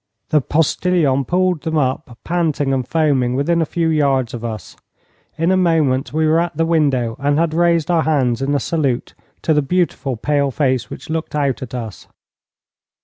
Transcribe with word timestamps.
The 0.29 0.41
postilion 0.41 1.25
pulled 1.25 1.61
them 1.61 1.77
up 1.77 2.17
panting 2.23 2.73
and 2.73 2.87
foaming 2.87 3.35
within 3.35 3.61
a 3.61 3.67
few 3.67 3.87
yards 3.87 4.33
of 4.33 4.43
us. 4.43 4.75
In 5.37 5.51
a 5.51 5.55
moment 5.55 6.11
we 6.11 6.25
were 6.25 6.39
at 6.39 6.57
the 6.57 6.65
window 6.65 7.15
and 7.19 7.37
had 7.37 7.53
raised 7.53 7.91
our 7.91 8.01
hands 8.01 8.41
in 8.41 8.55
a 8.55 8.59
salute 8.59 9.13
to 9.43 9.53
the 9.53 9.61
beautiful 9.61 10.17
pale 10.17 10.49
face 10.49 10.89
which 10.89 11.11
looked 11.11 11.35
out 11.35 11.61
at 11.61 11.75
us. 11.75 12.07